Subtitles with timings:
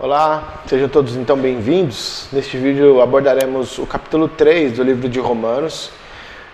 [0.00, 2.28] Olá, sejam todos então bem-vindos.
[2.32, 5.90] Neste vídeo abordaremos o capítulo 3 do livro de Romanos.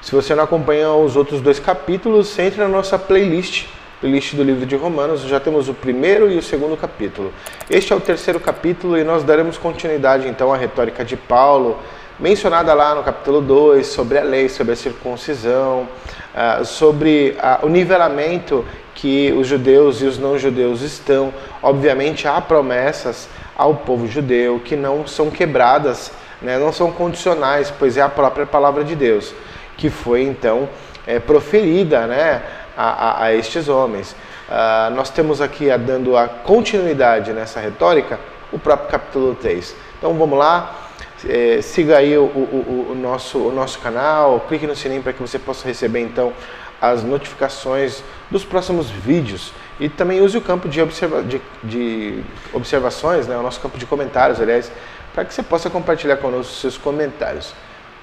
[0.00, 3.66] Se você não acompanha os outros dois capítulos, entre na nossa playlist,
[4.00, 5.20] playlist do livro de Romanos.
[5.24, 7.34] Já temos o primeiro e o segundo capítulo.
[7.68, 11.78] Este é o terceiro capítulo e nós daremos continuidade então à retórica de Paulo,
[12.18, 15.86] mencionada lá no capítulo 2, sobre a lei, sobre a circuncisão,
[16.34, 18.64] ah, sobre ah, o nivelamento
[19.04, 21.30] que os judeus e os não-judeus estão.
[21.62, 27.98] Obviamente, há promessas ao povo judeu que não são quebradas, né, não são condicionais, pois
[27.98, 29.34] é a própria palavra de Deus
[29.76, 30.70] que foi então
[31.06, 32.42] é, proferida né,
[32.74, 34.16] a, a, a estes homens.
[34.48, 38.18] Uh, nós temos aqui a, dando a continuidade nessa retórica
[38.50, 39.76] o próprio capítulo 3.
[39.98, 40.83] Então vamos lá,
[41.28, 45.20] é, siga aí o, o, o, nosso, o nosso canal, clique no sininho para que
[45.20, 46.32] você possa receber então
[46.80, 53.26] as notificações dos próximos vídeos e também use o campo de, observa de, de observações,
[53.26, 54.70] né, o nosso campo de comentários, aliás,
[55.12, 57.54] para que você possa compartilhar conosco seus comentários.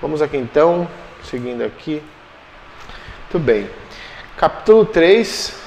[0.01, 0.87] Vamos aqui então,
[1.23, 2.01] seguindo aqui.
[3.23, 3.69] Muito bem.
[4.35, 5.61] Capítulo 3.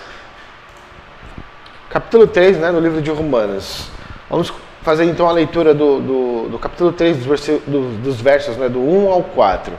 [1.89, 3.89] Capítulo 3, né, no livro de Romanos.
[4.29, 4.53] Vamos
[4.85, 8.69] fazer então a leitura do, do, do capítulo 3, dos, versos, do, dos versos né,
[8.69, 9.73] do 1 ao 4.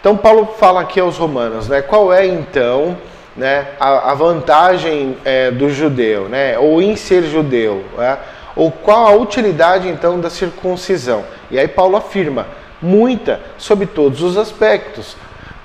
[0.00, 2.96] Então, Paulo fala aqui aos Romanos, né, qual é então
[3.36, 8.16] né, a, a vantagem é, do judeu, né, ou em ser judeu, né,
[8.56, 11.24] ou qual a utilidade então da circuncisão.
[11.50, 12.46] E aí Paulo afirma,
[12.80, 15.14] muita, sob todos os aspectos.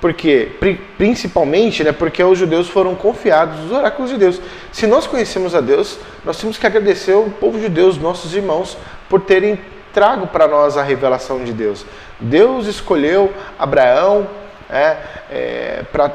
[0.04, 0.52] Porque,
[0.98, 4.42] principalmente, né, porque os judeus foram confiados os oráculos de Deus.
[4.70, 8.78] Se nós conhecemos a Deus, nós temos que agradecer ao povo judeu, os nossos irmãos,
[9.08, 9.58] por terem
[9.94, 11.86] trago para nós a revelação de Deus.
[12.20, 14.28] Deus escolheu Abraão
[14.70, 14.98] é,
[15.32, 16.12] é, pra,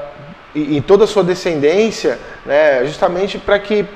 [0.55, 3.86] e, e, toda a sua descendência, né, justamente para que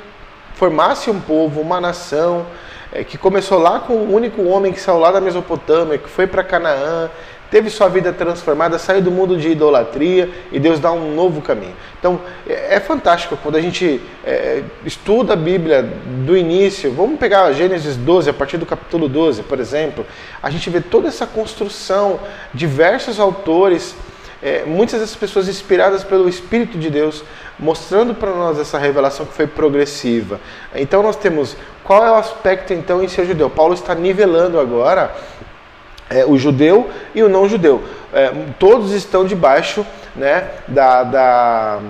[0.55, 2.47] formasse um povo, uma nação,
[2.95, 6.27] é, que começou lá com o único homem que saiu lá da Mesopotâmia, que foi
[6.27, 7.11] para Canaã,
[7.53, 11.77] teve sua vida transformada, saiu do mundo de idolatria e Deus dá um novo caminho.
[11.99, 12.19] Então
[12.49, 15.83] é, é fantástico quando a gente é, estuda a Bíblia
[16.25, 16.91] do início.
[16.91, 20.07] Vamos pegar Gênesis 12, a partir do capítulo 12, por exemplo,
[20.43, 22.19] a gente vê toda essa construção,
[22.55, 23.95] diversos autores
[24.43, 27.23] é, muitas dessas pessoas inspiradas pelo Espírito de Deus,
[27.59, 30.41] mostrando para nós essa revelação que foi progressiva.
[30.75, 33.49] Então nós temos qual é o aspecto então em ser judeu.
[33.49, 35.15] Paulo está nivelando agora
[36.13, 37.83] é, o judeu e o não judeu.
[38.13, 41.81] É, todos estão debaixo né, da, da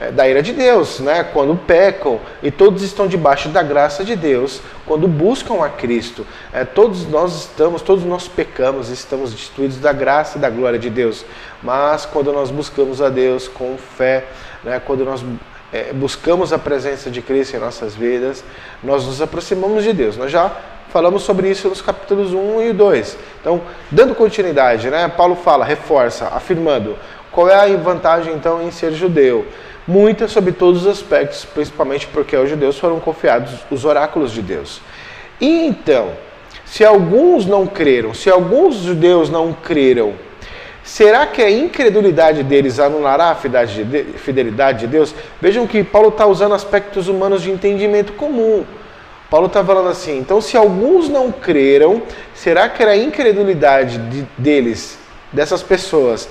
[0.00, 1.22] é, da ira de Deus, né?
[1.22, 6.26] quando pecam, e todos estão debaixo da graça de Deus, quando buscam a Cristo.
[6.54, 10.88] É, todos nós estamos, todos nós pecamos, estamos destituídos da graça e da glória de
[10.88, 11.22] Deus.
[11.62, 14.24] Mas quando nós buscamos a Deus com fé,
[14.64, 14.80] né?
[14.82, 15.22] quando nós
[15.72, 18.44] é, buscamos a presença de Cristo em nossas vidas,
[18.82, 20.16] nós nos aproximamos de Deus.
[20.16, 20.50] Nós já
[20.90, 23.16] falamos sobre isso nos capítulos 1 e 2.
[23.40, 23.60] Então,
[23.90, 25.08] dando continuidade, né?
[25.08, 26.96] Paulo fala, reforça, afirmando
[27.30, 29.46] qual é a vantagem então em ser judeu
[29.86, 34.80] muitas sobre todos os aspectos, principalmente porque aos judeus foram confiados os oráculos de Deus.
[35.40, 36.10] E então,
[36.64, 40.14] se alguns não creram, se alguns judeus não creram,
[40.82, 45.14] será que a incredulidade deles anulará a fidelidade de Deus?
[45.40, 48.64] Vejam que Paulo está usando aspectos humanos de entendimento comum.
[49.30, 52.02] Paulo está falando assim, então se alguns não creram,
[52.34, 54.98] será que a incredulidade de, deles,
[55.32, 56.28] dessas pessoas,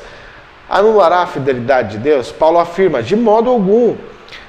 [0.69, 2.31] anulará a fidelidade de Deus?
[2.31, 3.95] Paulo afirma: de modo algum.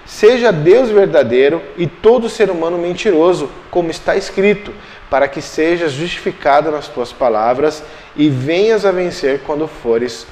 [0.07, 4.73] Seja Deus verdadeiro e todo ser humano mentiroso, como está escrito,
[5.09, 7.83] para que sejas justificado nas tuas palavras
[8.17, 10.27] e venhas a vencer quando fores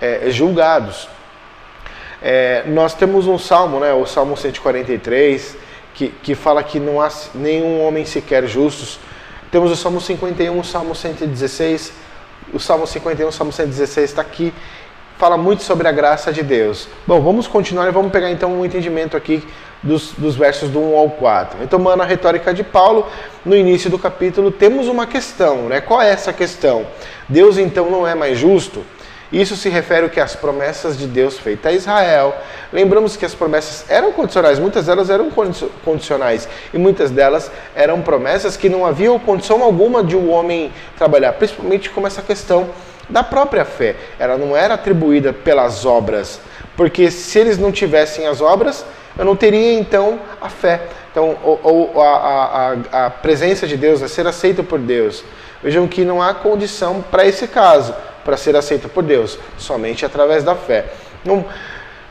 [0.00, 1.08] é, julgados.
[2.22, 5.56] É, nós temos um salmo, né, o Salmo 143,
[5.94, 8.98] que, que fala que não há nenhum homem sequer justos.
[9.50, 11.92] Temos o Salmo 51, o Salmo 116.
[12.52, 14.52] O Salmo 51, o Salmo 116 está aqui
[15.18, 16.88] fala muito sobre a graça de Deus.
[17.06, 19.42] Bom, vamos continuar e vamos pegar então um entendimento aqui
[19.82, 21.62] dos, dos versos do 1 ao 4.
[21.62, 23.06] Então, mano, a retórica de Paulo,
[23.44, 25.80] no início do capítulo, temos uma questão, né?
[25.80, 26.86] Qual é essa questão?
[27.28, 28.84] Deus então não é mais justo?
[29.32, 32.36] Isso se refere ao que as promessas de Deus feitas a Israel.
[32.72, 35.28] Lembramos que as promessas eram condicionais, muitas delas eram
[35.84, 40.72] condicionais e muitas delas eram promessas que não havia condição alguma de o um homem
[40.96, 42.70] trabalhar, principalmente como essa questão
[43.08, 43.96] da própria fé.
[44.18, 46.40] Ela não era atribuída pelas obras,
[46.76, 48.84] porque se eles não tivessem as obras,
[49.16, 50.82] eu não teria então a fé.
[51.10, 55.24] Então, ou, ou a, a, a, presença de Deus, a ser aceito por Deus.
[55.62, 60.42] Vejam que não há condição para esse caso, para ser aceito por Deus, somente através
[60.42, 60.86] da fé.
[61.22, 61.44] Então,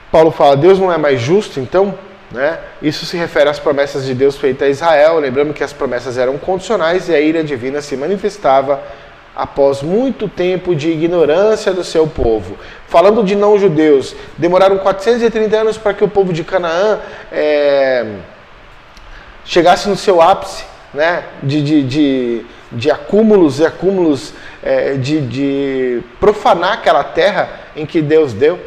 [0.10, 1.94] Paulo fala, Deus não é mais justo, então,
[2.32, 2.58] Né?
[2.82, 6.36] Isso se refere às promessas de Deus feitas a Israel, lembrando que as promessas eram
[6.40, 8.82] condicionais e a ira divina se manifestava
[9.36, 12.58] após muito tempo de ignorância do seu povo.
[12.88, 17.00] Falando de não-judeus, demoraram 430 anos para que o povo de Canaã
[17.32, 18.06] é,
[19.44, 20.64] chegasse no seu ápice
[20.94, 27.86] né, de, de, de, de acúmulos e acúmulos é, de, de profanar aquela terra em
[27.86, 28.60] que Deus deu,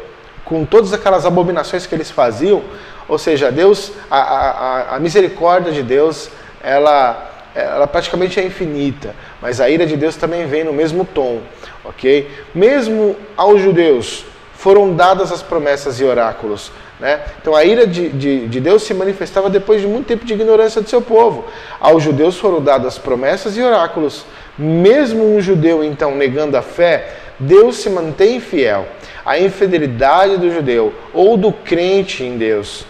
[0.43, 2.61] com todas aquelas abominações que eles faziam.
[3.07, 6.29] Ou seja, Deus, a, a, a misericórdia de Deus,
[6.61, 11.41] ela ela praticamente é infinita, mas a ira de Deus também vem no mesmo tom,
[11.83, 12.29] ok?
[12.53, 17.21] Mesmo aos judeus foram dadas as promessas e oráculos, né?
[17.41, 20.81] Então a ira de, de, de, Deus se manifestava depois de muito tempo de ignorância
[20.81, 21.45] do seu povo.
[21.79, 24.25] Aos judeus foram dadas promessas e oráculos.
[24.57, 28.87] Mesmo um judeu então negando a fé, Deus se mantém fiel.
[29.23, 32.85] A infidelidade do judeu ou do crente em Deus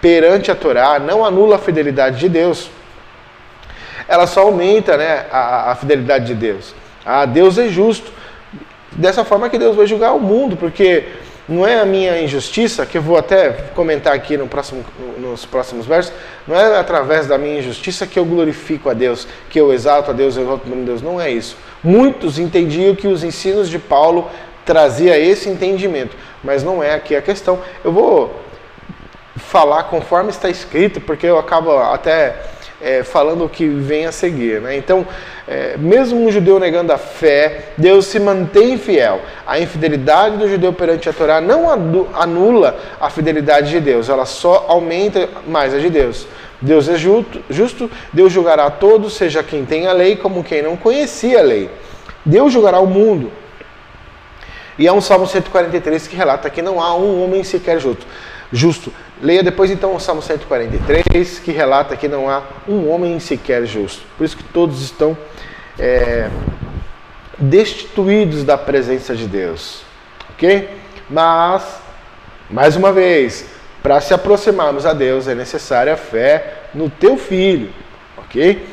[0.00, 2.70] perante a Torá não anula a fidelidade de Deus
[4.08, 6.74] ela só aumenta né, a, a fidelidade de Deus.
[7.04, 8.12] Ah, Deus é justo.
[8.92, 11.04] Dessa forma que Deus vai julgar o mundo, porque
[11.48, 14.84] não é a minha injustiça, que eu vou até comentar aqui no próximo,
[15.18, 16.12] nos próximos versos,
[16.46, 20.14] não é através da minha injustiça que eu glorifico a Deus, que eu exalto a
[20.14, 21.02] Deus, eu exalto o nome de Deus.
[21.02, 21.56] Não é isso.
[21.84, 24.28] Muitos entendiam que os ensinos de Paulo
[24.64, 27.60] trazia esse entendimento, mas não é aqui a questão.
[27.84, 28.40] Eu vou
[29.36, 32.34] falar conforme está escrito, porque eu acabo até
[32.80, 34.60] é, falando o que vem a seguir.
[34.60, 34.76] Né?
[34.76, 35.06] Então,
[35.48, 39.20] é, mesmo um judeu negando a fé, Deus se mantém fiel.
[39.46, 41.70] A infidelidade do judeu perante a Torá não
[42.14, 46.26] anula a fidelidade de Deus, ela só aumenta mais a de Deus.
[46.60, 50.62] Deus é justo, justo, Deus julgará a todos, seja quem tem a lei como quem
[50.62, 51.70] não conhecia a lei.
[52.24, 53.30] Deus julgará o mundo.
[54.78, 58.06] E há um Salmo 143 que relata que não há um homem sequer justo.
[58.52, 58.92] Justo.
[59.22, 64.02] Leia depois então o Salmo 143, que relata que não há um homem sequer justo.
[64.16, 65.16] Por isso que todos estão
[65.78, 66.28] é,
[67.38, 69.82] destituídos da presença de Deus.
[70.30, 70.68] Ok?
[71.08, 71.80] Mas,
[72.50, 73.46] mais uma vez,
[73.82, 77.70] para se aproximarmos a Deus é necessária a fé no teu filho.
[78.18, 78.66] Ok?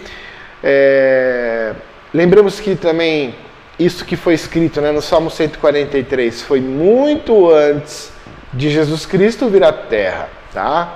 [0.62, 1.74] É,
[2.14, 3.34] lembramos que também
[3.80, 8.13] isso que foi escrito né, no Salmo 143 foi muito antes
[8.54, 10.96] de Jesus Cristo vir à Terra, tá?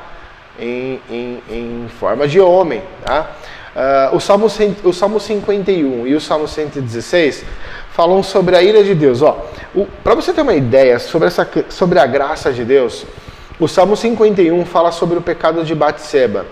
[0.60, 3.32] Em, em, em forma de homem, tá?
[3.76, 4.48] Uh, o, Salmo,
[4.84, 7.46] o Salmo 51 e o Salmo 116
[7.92, 9.20] falam sobre a ira de Deus.
[10.04, 13.06] Para você ter uma ideia sobre, essa, sobre a graça de Deus,
[13.60, 16.46] o Salmo 51 fala sobre o pecado de Batseba,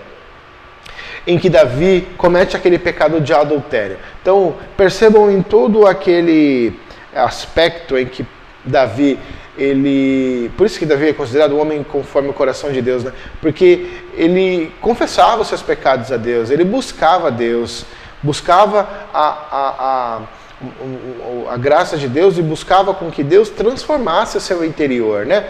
[1.26, 3.96] em que Davi comete aquele pecado de adultério.
[4.22, 6.78] Então, percebam em todo aquele
[7.14, 8.24] aspecto em que
[8.64, 9.18] Davi
[9.56, 13.12] ele, por isso que Davi é considerado um homem conforme o coração de Deus, né?
[13.40, 17.84] Porque ele confessava os seus pecados a Deus, ele buscava Deus,
[18.22, 20.20] buscava a, a,
[21.48, 25.46] a, a graça de Deus e buscava com que Deus transformasse o seu interior, né?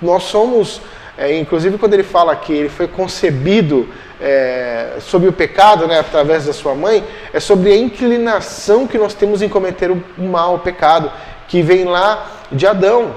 [0.00, 0.80] Nós somos,
[1.18, 3.88] é, inclusive quando ele fala que ele foi concebido
[4.20, 9.12] é, sobre o pecado, né, através da sua mãe, é sobre a inclinação que nós
[9.12, 11.10] temos em cometer o mal, o pecado,
[11.46, 13.14] que vem lá de Adão.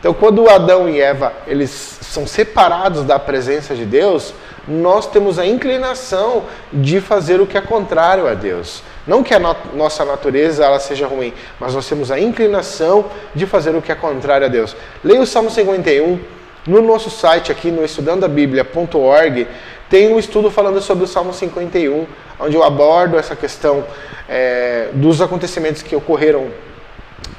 [0.00, 1.70] Então, quando Adão e Eva eles
[2.00, 4.34] são separados da presença de Deus,
[4.66, 8.82] nós temos a inclinação de fazer o que é contrário a Deus.
[9.06, 13.46] Não que a no nossa natureza ela seja ruim, mas nós temos a inclinação de
[13.46, 14.74] fazer o que é contrário a Deus.
[15.04, 16.18] Leia o Salmo 51
[16.66, 19.46] no nosso site aqui no estudandabiblia.org
[19.90, 22.06] tem um estudo falando sobre o Salmo 51,
[22.38, 23.84] onde eu abordo essa questão
[24.28, 26.48] é, dos acontecimentos que ocorreram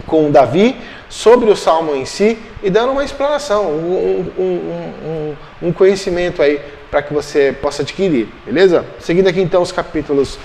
[0.05, 0.75] com Davi,
[1.11, 6.61] sobre o salmo em si e dando uma explanação, um, um, um, um conhecimento aí
[6.89, 8.85] para que você possa adquirir, beleza?
[8.97, 10.39] Seguindo aqui então os capítulos,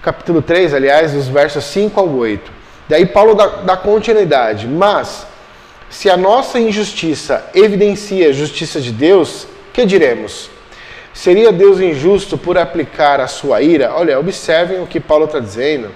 [0.00, 2.52] capítulo 3, aliás, dos versos 5 ao 8.
[2.88, 5.26] Daí Paulo dá, dá continuidade, mas
[5.90, 10.50] se a nossa injustiça evidencia a justiça de Deus, que diremos?
[11.12, 13.92] Seria Deus injusto por aplicar a sua ira?
[13.92, 15.90] Olha, observem o que Paulo está dizendo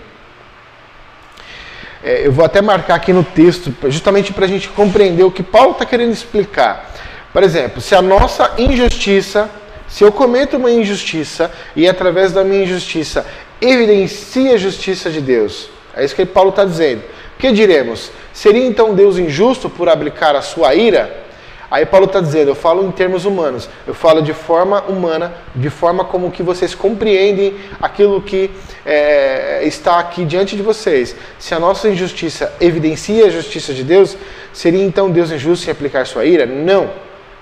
[2.05, 5.43] é, eu vou até marcar aqui no texto, justamente para a gente compreender o que
[5.43, 6.93] Paulo está querendo explicar.
[7.33, 9.51] Por exemplo, se a nossa injustiça,
[9.89, 13.27] se eu cometo uma injustiça e através da minha injustiça
[13.59, 17.03] evidencia a justiça de Deus, é isso que Paulo está dizendo.
[17.37, 18.11] O que diremos?
[18.35, 21.24] Seria então Deus injusto por aplicar a sua ira?
[21.75, 25.69] Aí Paulo está dizendo, eu falo em termos humanos, eu falo de forma humana, de
[25.69, 28.49] forma como que vocês compreendem aquilo que
[28.87, 31.17] é, está aqui diante de vocês.
[31.37, 34.17] Se a nossa injustiça evidencia a justiça de Deus,
[34.53, 36.47] seria então Deus injusto em aplicar sua ira?
[36.47, 36.91] Não.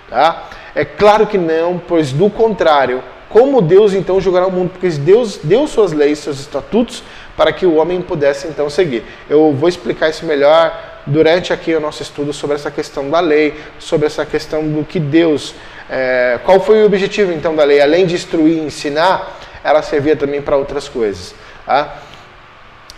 [0.08, 0.48] Tá?
[0.74, 4.70] É claro que não, pois do contrário, como Deus então julgará o mundo?
[4.70, 7.04] Porque Deus deu suas leis, seus estatutos,
[7.36, 9.04] para que o homem pudesse então seguir.
[9.28, 13.54] Eu vou explicar isso melhor durante aqui o nosso estudo sobre essa questão da lei,
[13.78, 15.54] sobre essa questão do que Deus,
[15.90, 17.80] é, qual foi o objetivo então da lei?
[17.80, 21.34] Além de instruir e ensinar, ela servia também para outras coisas.
[21.66, 21.96] Tá?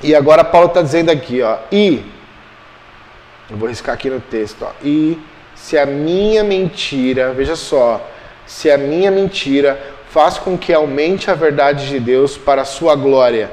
[0.03, 2.05] E agora Paulo está dizendo aqui, ó, e,
[3.51, 5.19] eu vou riscar aqui no texto, ó, e
[5.55, 8.07] se a minha mentira, veja só,
[8.47, 9.81] se a minha mentira
[10.11, 13.51] faz com que aumente a verdade de Deus para a sua glória,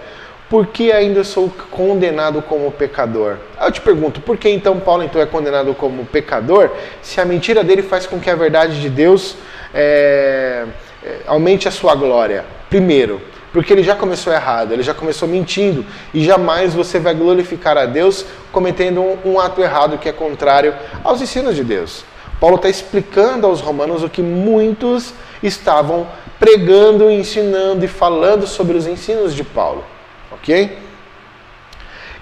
[0.52, 3.38] por que ainda sou condenado como pecador?
[3.60, 6.70] Eu te pergunto, por que então Paulo então é condenado como pecador
[7.02, 9.38] se a mentira dele faz com que a verdade de Deus
[9.74, 10.66] é,
[11.02, 12.44] é, aumente a sua glória?
[12.70, 13.22] Primeiro,
[13.54, 17.86] porque ele já começou errado, ele já começou mentindo e jamais você vai glorificar a
[17.86, 22.04] Deus cometendo um, um ato errado que é contrário aos ensinos de Deus.
[22.42, 28.86] Paulo está explicando aos romanos o que muitos estavam pregando, ensinando e falando sobre os
[28.86, 29.86] ensinos de Paulo
[30.32, 30.78] ok?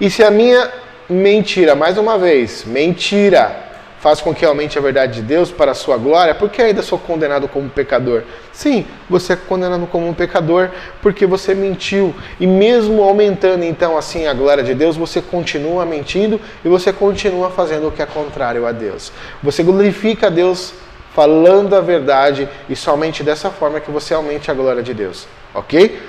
[0.02, 0.70] E se a minha
[1.10, 5.76] mentira, mais uma vez, mentira, faz com que aumente a verdade de Deus para a
[5.76, 8.24] sua glória, por que ainda sou condenado como pecador?
[8.54, 10.70] Sim, você é condenado como um pecador
[11.02, 12.16] porque você mentiu.
[12.40, 17.50] E mesmo aumentando então assim a glória de Deus, você continua mentindo e você continua
[17.50, 19.12] fazendo o que é contrário a Deus.
[19.44, 20.74] Você glorifica a Deus
[21.14, 26.00] falando a verdade e somente dessa forma que você aumente a glória de Deus, ok?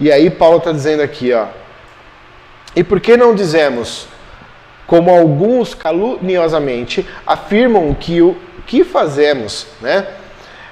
[0.00, 1.46] E aí Paulo está dizendo aqui, ó.
[2.74, 4.06] E por que não dizemos,
[4.86, 10.06] como alguns caluniosamente afirmam que o que fazemos, né?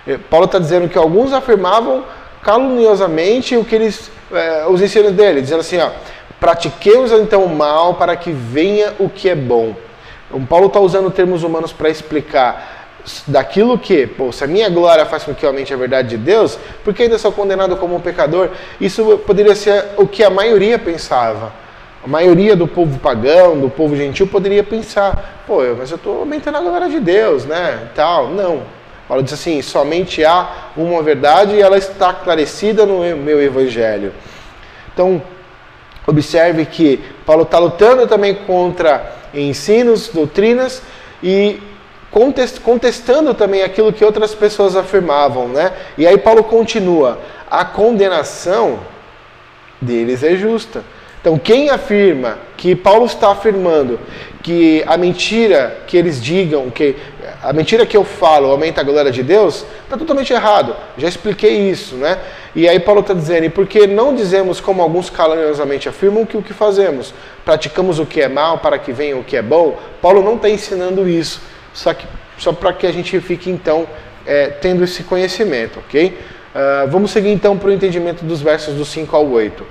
[0.06, 2.04] Eh, Paulo está dizendo que alguns afirmavam
[2.42, 5.90] caluniosamente o que eles, eh, os ensinos dele, dizendo assim, ó,
[6.40, 9.74] pratiquemos então o mal para que venha o que é bom.
[10.28, 12.77] Então, Paulo está usando termos humanos para explicar
[13.26, 16.16] daquilo que, pô, se a minha glória faz com que eu aumente a verdade de
[16.16, 18.50] Deus, porque ainda sou condenado como um pecador?
[18.80, 21.52] Isso poderia ser o que a maioria pensava.
[22.04, 26.58] A maioria do povo pagão, do povo gentil, poderia pensar: pô, mas eu estou aumentando
[26.58, 27.88] a glória de Deus, né?
[27.94, 28.28] Tal.
[28.28, 28.62] Não.
[29.08, 34.12] Paulo diz assim: somente há uma verdade e ela está esclarecida no meu evangelho.
[34.92, 35.20] Então,
[36.06, 40.82] observe que Paulo está lutando também contra ensinos, doutrinas
[41.22, 41.60] e
[42.10, 45.72] contestando também aquilo que outras pessoas afirmavam, né?
[45.96, 47.18] E aí Paulo continua:
[47.50, 48.80] a condenação
[49.80, 50.82] deles é justa.
[51.20, 53.98] Então, quem afirma que Paulo está afirmando
[54.42, 56.96] que a mentira que eles digam, que
[57.42, 60.74] a mentira que eu falo aumenta a glória de Deus, está totalmente errado.
[60.96, 62.18] Já expliquei isso, né?
[62.54, 66.36] E aí Paulo está dizendo, e por que não dizemos como alguns caluniosamente afirmam que
[66.36, 67.12] o que fazemos?
[67.44, 69.76] Praticamos o que é mal para que venha o que é bom?
[70.00, 71.40] Paulo não está ensinando isso
[71.78, 71.94] só,
[72.36, 73.86] só para que a gente fique então
[74.26, 76.08] é, tendo esse conhecimento, ok?
[76.08, 79.64] Uh, vamos seguir então para o entendimento dos versos do 5 ao 8.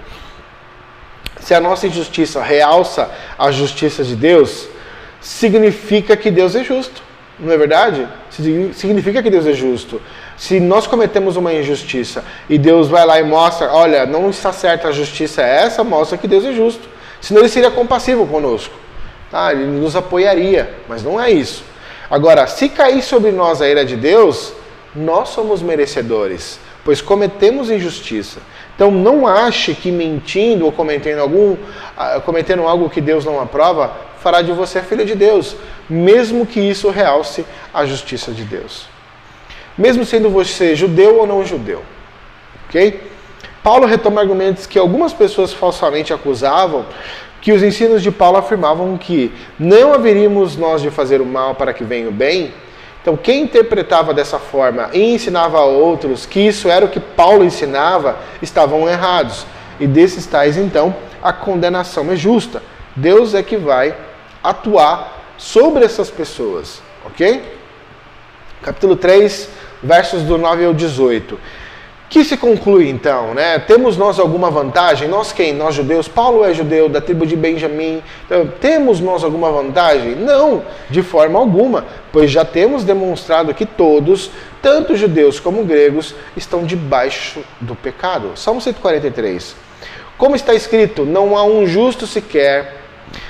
[1.42, 4.70] Se a nossa injustiça realça a justiça de Deus,
[5.20, 7.04] significa que Deus é justo,
[7.38, 8.08] não é verdade?
[8.74, 10.02] Significa que Deus é justo.
[10.38, 14.88] Se nós cometemos uma injustiça e Deus vai lá e mostra, olha, não está certa
[14.88, 16.88] a justiça é essa, mostra que Deus é justo.
[17.20, 18.74] Senão ele seria compassivo conosco.
[19.30, 19.52] Tá?
[19.52, 21.64] Ele nos apoiaria, mas não é isso.
[22.10, 24.54] Agora, se cair sobre nós a ira de Deus,
[24.96, 28.40] nós somos merecedores, pois cometemos injustiça.
[28.76, 31.58] Então não ache que mentindo ou cometendo algum
[31.98, 35.56] ah, cometendo algo que Deus não aprova, fará de você filho de Deus,
[35.90, 38.88] mesmo que isso realce a justiça de Deus.
[39.78, 41.84] Mesmo sendo você judeu ou não judeu.
[42.68, 43.02] OK?
[43.62, 46.86] Paulo retoma argumentos que algumas pessoas falsamente acusavam
[47.48, 51.72] que os ensinos de Paulo afirmavam que não haveríamos nós de fazer o mal para
[51.72, 52.54] que venha o bem.
[53.01, 57.46] Então, quem interpretava dessa forma e ensinava a outros que isso era o que Paulo
[57.46, 59.46] ensinava, estavam errados.
[59.80, 62.62] E desses tais, então, a condenação é justa.
[62.94, 63.96] Deus é que vai
[64.44, 67.42] atuar sobre essas pessoas, ok?
[68.62, 69.50] Capítulo 3,
[69.82, 71.39] versos do 9 ao 18
[72.10, 73.60] que se conclui então, né?
[73.60, 75.10] Temos nós alguma vantagem?
[75.10, 75.54] Nós quem?
[75.54, 76.08] Nós judeus?
[76.08, 78.02] Paulo é judeu da tribo de Benjamim.
[78.26, 80.16] Então, temos nós alguma vantagem?
[80.16, 86.64] Não, de forma alguma, pois já temos demonstrado que todos, tanto judeus como gregos, estão
[86.64, 88.32] debaixo do pecado.
[88.36, 89.54] Salmo 143.
[90.18, 92.78] Como está escrito, não há um justo sequer,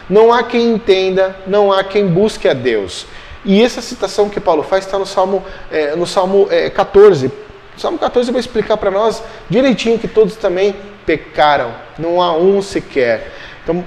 [0.07, 3.07] não há quem entenda, não há quem busque a Deus.
[3.43, 7.46] E essa citação que Paulo faz está no Salmo, é, no Salmo é, 14
[7.77, 13.31] Salmo 14 vai explicar para nós direitinho que todos também pecaram, não há um sequer.
[13.63, 13.83] Então,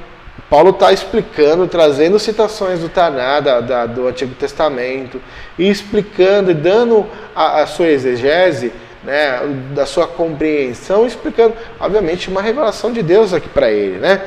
[0.48, 5.20] Paulo está explicando, trazendo citações do Taná, da, da, do Antigo Testamento,
[5.58, 8.72] e explicando e dando a, a sua exegese,
[9.04, 9.40] né,
[9.72, 13.98] da sua compreensão, explicando, obviamente, uma revelação de Deus aqui para ele.
[13.98, 14.22] Né?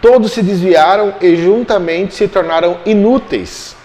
[0.00, 3.76] Todos se desviaram e juntamente se tornaram inúteis.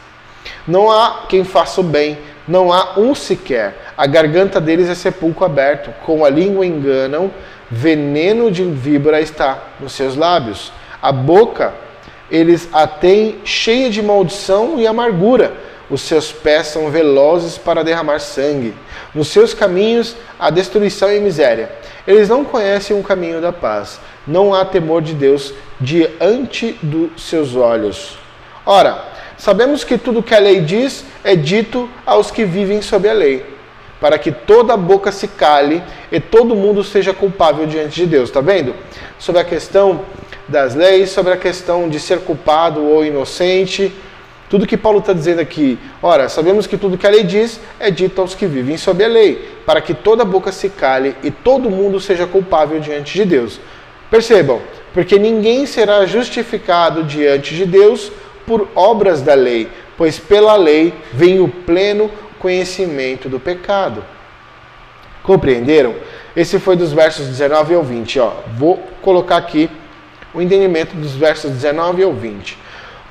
[0.67, 2.17] Não há quem faça o bem,
[2.49, 3.93] não há um sequer.
[3.95, 7.31] A garganta deles é sepulcro aberto, com a língua enganam
[7.69, 10.73] veneno de víbora está nos seus lábios.
[11.01, 11.73] A boca
[12.31, 15.53] eles a têm cheia de maldição e amargura.
[15.89, 18.75] Os seus pés são velozes para derramar sangue.
[19.13, 21.71] Nos seus caminhos há destruição e miséria.
[22.05, 23.99] Eles não conhecem o caminho da paz.
[24.27, 28.17] Não há temor de Deus diante dos seus olhos.
[28.63, 29.08] Ora,
[29.39, 33.58] sabemos que tudo que a lei diz é dito aos que vivem sob a lei
[34.00, 38.29] para que toda boca se cale e todo mundo seja culpável diante de Deus.
[38.29, 38.74] Está vendo?
[39.17, 40.01] Sobre a questão
[40.48, 43.91] das leis, sobre a questão de ser culpado ou inocente.
[44.50, 47.91] Tudo que Paulo está dizendo aqui, ora, sabemos que tudo que a lei diz é
[47.91, 51.69] dito aos que vivem sob a lei, para que toda boca se cale e todo
[51.69, 53.60] mundo seja culpável diante de Deus.
[54.10, 54.60] Percebam,
[54.91, 58.12] porque ninguém será justificado diante de Deus
[58.49, 64.03] por obras da lei, pois pela lei vem o pleno conhecimento do pecado.
[65.21, 65.93] Compreenderam?
[66.35, 68.19] Esse foi dos versos 19 ao 20.
[68.19, 68.31] Ó.
[68.57, 69.69] Vou colocar aqui
[70.33, 72.57] o entendimento dos versos 19 ao 20.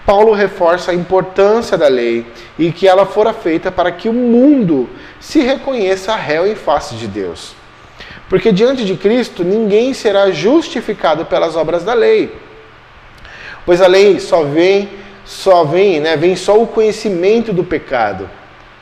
[0.05, 2.27] Paulo reforça a importância da lei
[2.59, 4.91] e que ela fora feita para que o mundo
[5.21, 7.55] se reconheça réu em face de Deus.
[8.29, 12.35] Porque diante de Cristo ninguém será justificado pelas obras da lei.
[13.65, 14.89] Pois a lei só vem,
[15.29, 18.31] só vem, né, vem só o conhecimento do pecado.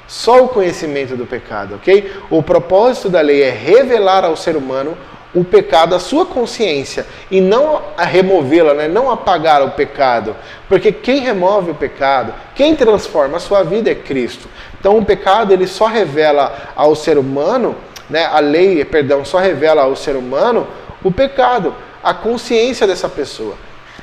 [0.07, 2.09] Só o conhecimento do pecado, ok?
[2.31, 4.97] O propósito da lei é revelar ao ser humano
[5.35, 8.87] o pecado, a sua consciência, e não removê-la, né?
[8.87, 10.37] não apagar o pecado.
[10.69, 14.49] Porque quem remove o pecado, quem transforma a sua vida é Cristo.
[14.79, 17.75] Então o pecado ele só revela ao ser humano,
[18.09, 18.25] né?
[18.25, 20.65] a lei, perdão, só revela ao ser humano
[21.03, 21.75] o pecado,
[22.05, 23.57] a consciência dessa pessoa.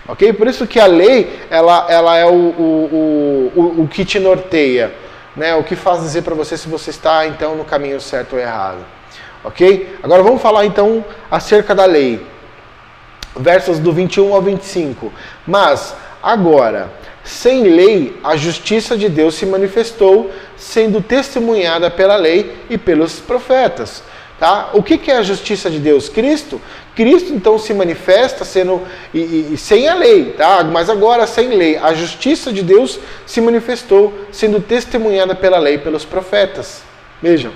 [0.07, 0.33] Ok?
[0.33, 5.03] Por isso que a lei ela, ela é o, o, o, o que te norteia
[5.35, 8.39] né, o que faz dizer para você se você está então no caminho certo ou
[8.39, 8.85] errado.
[9.43, 9.97] Ok?
[10.01, 12.25] Agora vamos falar então acerca da lei.
[13.35, 15.11] Versos do 21 ao 25.
[15.45, 16.91] Mas agora,
[17.23, 24.03] sem lei, a justiça de Deus se manifestou, sendo testemunhada pela lei e pelos profetas.
[24.43, 24.71] Tá?
[24.73, 26.09] O que, que é a justiça de Deus?
[26.09, 26.59] Cristo.
[26.93, 28.81] Cristo então se manifesta sendo
[29.13, 30.65] e, e, e, sem a lei, tá?
[30.65, 36.03] Mas agora sem lei, a justiça de Deus se manifestou, sendo testemunhada pela lei, pelos
[36.03, 36.81] profetas.
[37.21, 37.53] Vejam,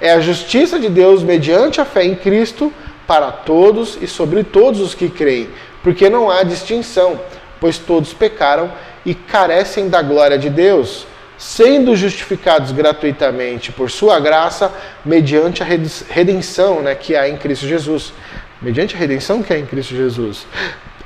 [0.00, 2.72] é a justiça de Deus mediante a fé em Cristo
[3.06, 5.50] para todos e sobre todos os que creem,
[5.82, 7.20] porque não há distinção,
[7.60, 8.72] pois todos pecaram
[9.04, 11.06] e carecem da glória de Deus
[11.38, 14.72] sendo justificados gratuitamente por sua graça,
[15.04, 18.12] mediante a redenção né, que há em Cristo Jesus.
[18.60, 20.46] Mediante a redenção que há em Cristo Jesus.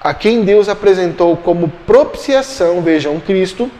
[0.00, 3.70] A quem Deus apresentou como propiciação, vejam, Cristo.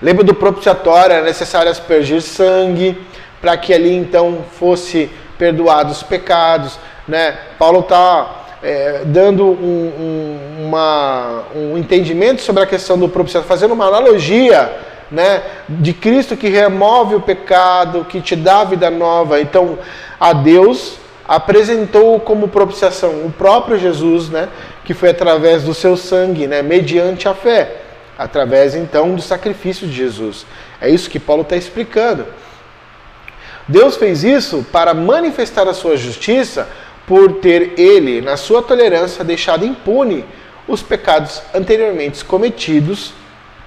[0.00, 2.96] Lembra do propiciatório, era necessário aspergir sangue,
[3.40, 6.78] para que ali então fosse perdoados os pecados.
[7.06, 7.36] Né?
[7.58, 9.92] Paulo está é, dando um,
[10.58, 14.72] um, uma, um entendimento sobre a questão do propiciatório, fazendo uma analogia
[15.10, 19.40] né, de Cristo que remove o pecado, que te dá vida nova.
[19.40, 19.78] Então,
[20.18, 20.96] a Deus
[21.26, 24.48] apresentou como propiciação o próprio Jesus, né,
[24.84, 27.82] que foi através do seu sangue, né, mediante a fé,
[28.18, 30.46] através então do sacrifício de Jesus.
[30.80, 32.26] É isso que Paulo está explicando.
[33.68, 36.68] Deus fez isso para manifestar a sua justiça
[37.06, 40.24] por ter ele, na sua tolerância, deixado impune
[40.66, 43.12] os pecados anteriormente cometidos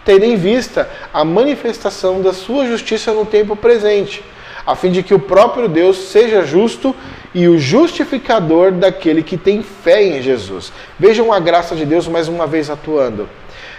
[0.05, 4.23] tendo em vista a manifestação da sua justiça no tempo presente,
[4.65, 6.95] a fim de que o próprio Deus seja justo
[7.33, 10.71] e o justificador daquele que tem fé em Jesus.
[10.99, 13.27] Vejam a graça de Deus mais uma vez atuando.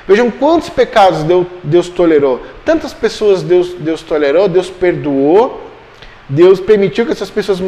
[0.06, 1.24] Vejam quantos pecados
[1.62, 2.42] Deus, tolerou.
[2.64, 5.62] Tantas pessoas Deus, Deus tolerou, Deus perdoou,
[6.28, 7.58] Deus permitiu que essas pessoas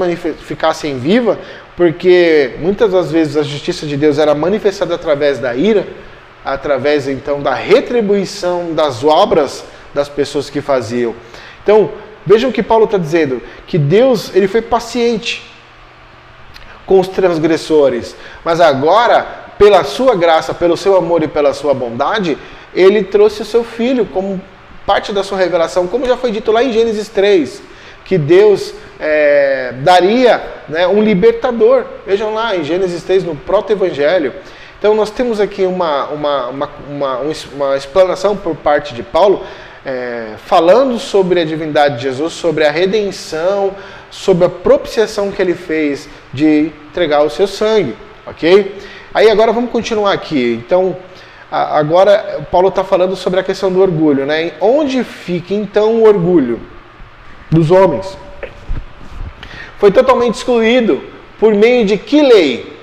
[0.40, 1.38] ficassem vivas,
[1.77, 5.87] porque muitas das vezes a justiça de Deus era manifestada através da ira
[6.47, 11.13] através então da retribuição das obras das pessoas que faziam.
[11.63, 11.91] Então,
[12.25, 15.51] vejam o que Paulo está dizendo, que Deus ele foi paciente
[16.87, 19.27] com os transgressores, mas agora,
[19.59, 22.39] pela sua graça, pelo seu amor e pela sua bondade,
[22.73, 24.41] ele trouxe o seu filho como
[24.87, 27.61] parte da sua revelação, como já foi dito lá em Gênesis 3,
[28.05, 31.85] que Deus é, daria né, um libertador.
[32.07, 34.33] Vejam lá em Gênesis 3, no proto-evangelho,
[34.87, 37.18] Então nós temos aqui uma, uma, uma, uma,
[37.53, 39.42] uma explanação por parte de Paulo
[39.85, 43.75] é, falando sobre a divindade de Jesus, sobre a redenção,
[44.12, 48.79] sobre a propiciação que ele fez de entregar o seu sangue, ok?
[49.12, 50.62] Aí agora vamos continuar aqui.
[50.64, 50.96] Então,
[51.51, 54.53] agora Paulo está falando sobre a questão do orgulho, né?
[54.61, 56.61] Onde fica então o orgulho
[57.51, 58.16] dos homens?
[59.79, 61.03] Foi totalmente excluído
[61.40, 62.79] por meio de que lei?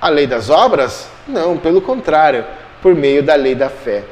[0.00, 1.14] A lei das obras?
[1.26, 2.44] Não, pelo contrário,
[2.80, 4.04] por meio da lei da fé.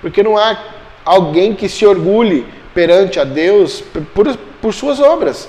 [0.00, 0.58] Porque não há
[1.04, 3.82] alguém que se orgulhe perante a Deus
[4.14, 5.48] por, por suas obras.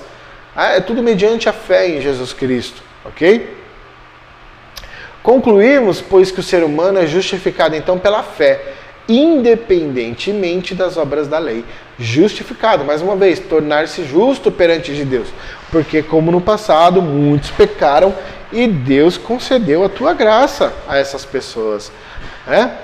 [0.56, 3.54] Ah, é tudo mediante a fé em Jesus Cristo, ok?
[5.22, 8.60] Concluímos, pois, que o ser humano é justificado então pela fé,
[9.08, 11.64] independentemente das obras da lei.
[11.98, 15.28] Justificado, mais uma vez, tornar-se justo perante de Deus.
[15.70, 18.14] Porque, como no passado, muitos pecaram
[18.54, 21.90] e Deus concedeu a tua graça a essas pessoas.
[22.46, 22.78] Né?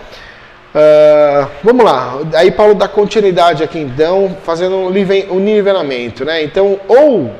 [0.74, 6.44] Uh, vamos lá, aí Paulo dá continuidade aqui então, fazendo um nivelamento, né?
[6.44, 7.34] Então, ou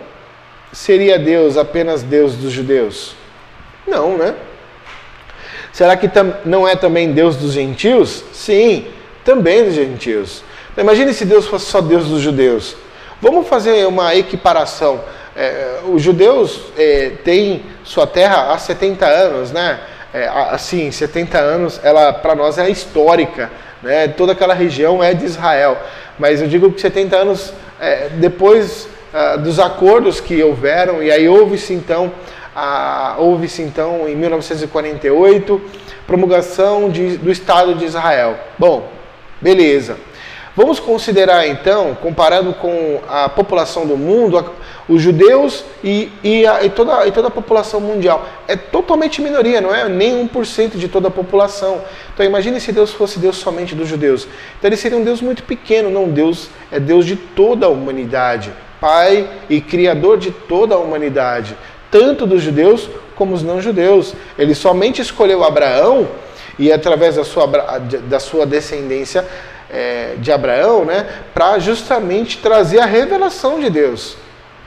[0.73, 3.15] seria Deus apenas Deus dos judeus?
[3.87, 4.35] Não, né?
[5.73, 6.11] Será que
[6.45, 8.25] não é também Deus dos gentios?
[8.33, 8.87] Sim,
[9.25, 10.43] também dos gentios.
[10.73, 12.77] Então, imagine se Deus fosse só Deus dos judeus.
[13.21, 15.01] Vamos fazer uma equiparação.
[15.37, 19.81] É, os judeus é, têm sua terra há 70 anos, né?
[20.13, 23.51] é, assim, 70 anos, ela para nós é histórica,
[23.83, 24.09] né?
[24.09, 25.79] Toda aquela região é de Israel.
[26.19, 31.29] Mas eu digo que 70 anos é, depois uh, dos acordos que houveram, e aí
[31.29, 32.13] houve-se então,
[33.17, 35.61] houve-se então em 1948
[36.07, 38.37] promulgação de, do Estado de Israel.
[38.59, 38.89] Bom,
[39.41, 39.97] beleza.
[40.57, 44.53] Vamos considerar então, comparando com a população do mundo,
[44.91, 48.29] os judeus e, e, a, e, toda, e toda a população mundial.
[48.49, 51.81] É totalmente minoria, não é nem 1% de toda a população.
[52.13, 54.27] Então imagine se Deus fosse Deus somente dos judeus.
[54.59, 58.53] Então ele seria um Deus muito pequeno, não Deus é Deus de toda a humanidade,
[58.81, 61.57] Pai e Criador de toda a humanidade,
[61.89, 64.15] tanto dos judeus como os não judeus.
[64.37, 66.09] Ele somente escolheu Abraão
[66.59, 69.25] e através da sua, da sua descendência
[69.71, 74.17] é, de Abraão, né, para justamente trazer a revelação de Deus,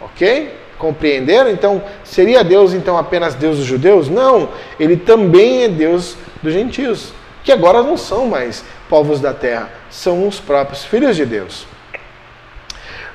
[0.05, 0.53] ok?
[0.77, 1.49] Compreenderam?
[1.49, 4.09] Então, seria Deus então apenas Deus dos judeus?
[4.09, 7.13] Não, ele também é Deus dos gentios,
[7.43, 11.65] que agora não são mais povos da terra, são os próprios filhos de Deus.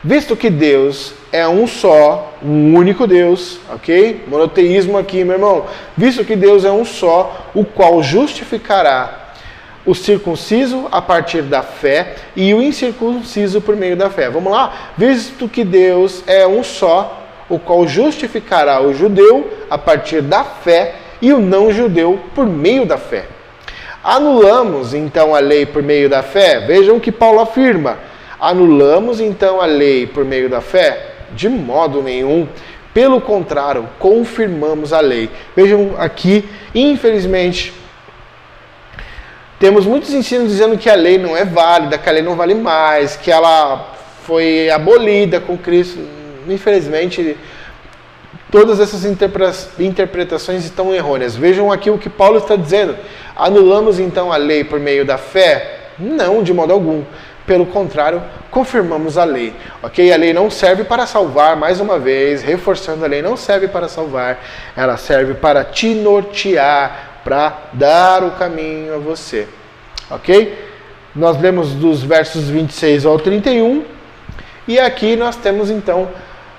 [0.03, 4.25] Visto que Deus é um só, um único Deus, ok?
[4.29, 5.67] Monoteísmo aqui, meu irmão.
[5.97, 9.28] Visto que Deus é um só, o qual justificará
[9.89, 14.29] o circunciso a partir da fé e o incircunciso por meio da fé.
[14.29, 14.93] Vamos lá?
[14.99, 20.97] Visto que Deus é um só, o qual justificará o judeu a partir da fé
[21.23, 23.29] e o não judeu por meio da fé.
[24.05, 26.67] Anulamos então a lei por meio da fé?
[26.67, 27.97] Vejam que Paulo afirma.
[28.39, 31.13] Anulamos então a lei por meio da fé?
[31.33, 32.47] De modo nenhum.
[32.93, 35.31] Pelo contrário, confirmamos a lei.
[35.57, 37.73] Vejam aqui, infelizmente,
[39.59, 42.55] temos muitos ensinos dizendo que a lei não é válida, que a lei não vale
[42.55, 45.99] mais, que ela foi abolida com Cristo.
[46.49, 47.37] Infelizmente,
[48.51, 49.05] todas essas
[49.79, 51.35] interpretações estão errôneas.
[51.35, 52.97] Vejam aqui o que Paulo está dizendo.
[53.35, 55.91] Anulamos então a lei por meio da fé?
[55.99, 57.03] Não, de modo algum.
[57.47, 59.55] Pelo contrário, confirmamos a lei.
[59.83, 60.13] Ok?
[60.13, 63.89] A lei não serve para salvar, mais uma vez, reforçando a lei, não serve para
[63.89, 64.39] salvar,
[64.77, 69.47] ela serve para te nortear, para dar o caminho a você.
[70.11, 70.67] Ok?
[71.15, 73.85] Nós lemos dos versos 26 ao 31
[74.67, 76.09] e aqui nós temos então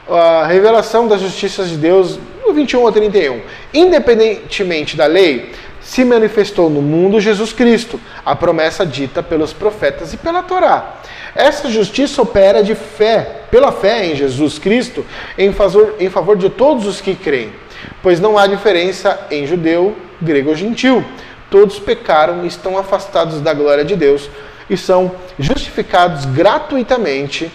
[0.10, 3.41] a revelação das justiças de Deus do 21 ao 31.
[3.74, 10.17] Independentemente da lei, se manifestou no mundo Jesus Cristo, a promessa dita pelos profetas e
[10.17, 10.98] pela Torá.
[11.36, 15.06] Essa justiça opera de fé, pela fé em Jesus Cristo,
[15.38, 17.52] em favor, em favor de todos os que creem,
[18.02, 21.04] pois não há diferença em judeu grego ou gentil.
[21.50, 24.30] Todos pecaram e estão afastados da glória de Deus
[24.70, 27.52] e são justificados gratuitamente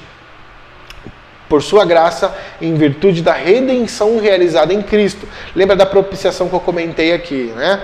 [1.49, 5.29] por sua graça em virtude da redenção realizada em Cristo.
[5.55, 7.83] Lembra da propiciação que eu comentei aqui, né?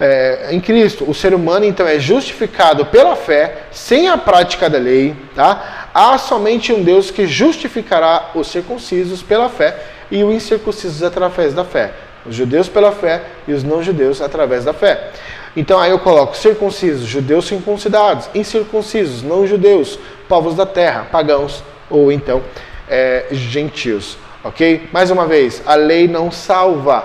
[0.00, 4.78] É, em Cristo, o ser humano então é justificado pela fé, sem a prática da
[4.78, 5.88] lei, tá?
[5.94, 9.76] Há somente um Deus que justificará os circuncisos pela fé
[10.12, 11.92] e os incircuncisos através da fé.
[12.26, 15.10] Os judeus pela fé e os não-judeus através da fé.
[15.56, 19.98] Então aí eu coloco circuncisos, judeus circuncidados, incircuncisos, não-judeus,
[20.28, 22.42] povos da terra, pagãos ou então
[22.88, 24.18] é, gentios.
[24.44, 24.88] Ok?
[24.92, 27.04] Mais uma vez, a lei não salva.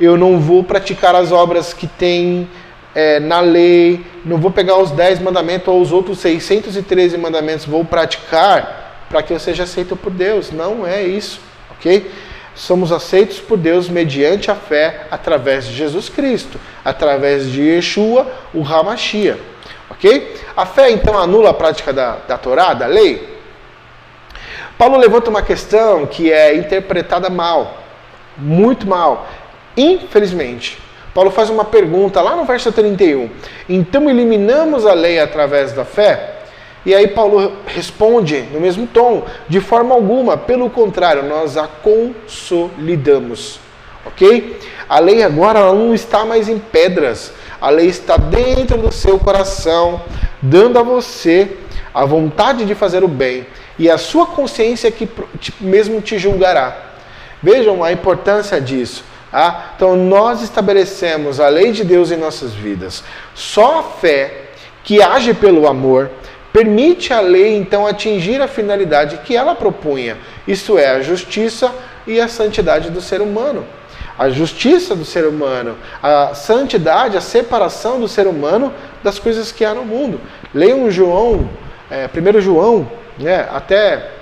[0.00, 2.48] eu não vou praticar as obras que tem
[2.94, 7.84] é, na lei, não vou pegar os 10 mandamentos ou os outros 613 mandamentos, vou
[7.84, 10.50] praticar para que eu seja aceito por Deus.
[10.50, 11.40] Não é isso,
[11.78, 12.10] ok?
[12.54, 18.62] Somos aceitos por Deus mediante a fé através de Jesus Cristo, através de Yeshua, o
[18.64, 19.38] Hamashia,
[19.90, 20.34] ok?
[20.56, 23.36] A fé então anula a prática da, da Torá, da lei?
[24.78, 27.78] Paulo levanta uma questão que é interpretada mal,
[28.36, 29.26] muito mal.
[29.76, 30.78] Infelizmente,
[31.14, 33.30] Paulo faz uma pergunta lá no verso 31.
[33.68, 36.35] Então eliminamos a lei através da fé?
[36.86, 43.58] E aí Paulo responde no mesmo tom, de forma alguma, pelo contrário, nós a consolidamos.
[44.06, 44.56] OK?
[44.88, 47.32] A lei agora não está mais em pedras.
[47.60, 50.00] A lei está dentro do seu coração,
[50.40, 51.56] dando a você
[51.92, 53.46] a vontade de fazer o bem
[53.76, 55.08] e a sua consciência que
[55.60, 56.76] mesmo te julgará.
[57.42, 59.02] Vejam a importância disso.
[59.32, 63.02] Ah, então nós estabelecemos a lei de Deus em nossas vidas.
[63.34, 64.42] Só a fé
[64.84, 66.10] que age pelo amor
[66.56, 70.16] permite a lei então atingir a finalidade que ela propunha,
[70.48, 71.70] isto é, a justiça
[72.06, 73.66] e a santidade do ser humano.
[74.18, 78.72] A justiça do ser humano, a santidade, a separação do ser humano
[79.04, 80.18] das coisas que há no mundo.
[80.54, 81.46] Leiam João,
[81.90, 84.12] é, 1 João, né, até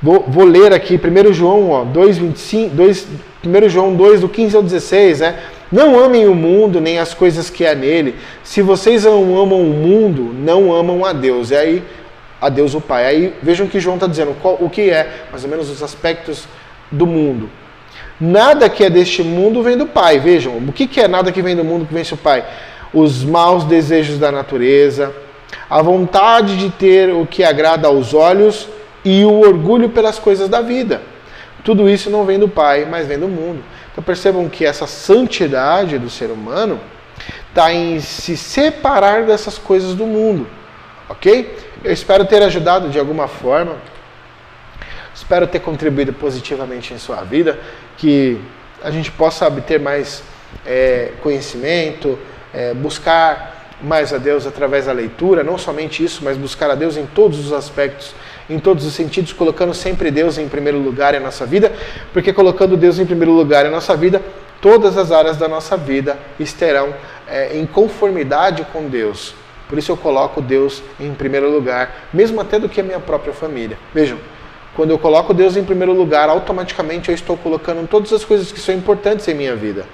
[0.00, 3.08] Vou, vou, ler aqui 1 João ó, 2, 25, 2,
[3.44, 5.42] 1 João 2, do 15 ao 16, né?
[5.76, 8.14] Não amem o mundo, nem as coisas que há nele.
[8.42, 11.50] Se vocês não amam o mundo, não amam a Deus.
[11.50, 11.84] E aí,
[12.40, 13.04] a Deus o Pai.
[13.04, 16.48] Aí vejam que João está dizendo qual, o que é, mais ou menos, os aspectos
[16.90, 17.50] do mundo.
[18.18, 20.18] Nada que é deste mundo vem do Pai.
[20.18, 22.42] Vejam, o que, que é nada que vem do mundo que vence o Pai?
[22.94, 25.14] Os maus desejos da natureza,
[25.68, 28.66] a vontade de ter o que agrada aos olhos
[29.04, 31.02] e o orgulho pelas coisas da vida.
[31.62, 33.62] Tudo isso não vem do Pai, mas vem do mundo.
[33.96, 36.78] Então percebam que essa santidade do ser humano
[37.48, 40.46] está em se separar dessas coisas do mundo.
[41.08, 41.56] Ok?
[41.82, 43.76] Eu espero ter ajudado de alguma forma.
[45.14, 47.58] Espero ter contribuído positivamente em sua vida.
[47.96, 48.38] Que
[48.84, 50.22] a gente possa obter mais
[50.66, 52.18] é, conhecimento,
[52.52, 56.98] é, buscar mais a Deus através da leitura, não somente isso, mas buscar a Deus
[56.98, 58.14] em todos os aspectos
[58.48, 61.72] em todos os sentidos, colocando sempre Deus em primeiro lugar em nossa vida,
[62.12, 64.22] porque colocando Deus em primeiro lugar em nossa vida,
[64.60, 66.94] todas as áreas da nossa vida estarão
[67.26, 69.34] é, em conformidade com Deus.
[69.68, 73.32] Por isso eu coloco Deus em primeiro lugar, mesmo até do que a minha própria
[73.32, 73.76] família.
[73.92, 74.18] Vejam,
[74.76, 78.60] quando eu coloco Deus em primeiro lugar, automaticamente eu estou colocando todas as coisas que
[78.60, 79.84] são importantes em minha vida.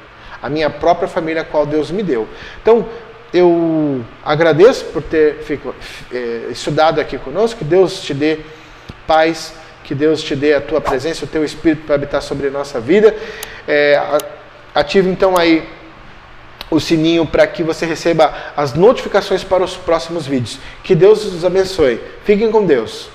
[0.42, 2.26] A minha própria família, a qual Deus me deu.
[2.60, 2.84] Então,
[3.32, 5.74] eu agradeço por ter fico,
[6.12, 7.58] é, estudado aqui conosco.
[7.58, 8.40] Que Deus te dê
[9.06, 12.50] paz, que Deus te dê a tua presença, o teu Espírito para habitar sobre a
[12.50, 13.14] nossa vida.
[13.66, 14.00] É,
[14.74, 15.66] ative então aí
[16.70, 20.58] o sininho para que você receba as notificações para os próximos vídeos.
[20.82, 22.00] Que Deus os abençoe.
[22.24, 23.08] Fiquem com Deus.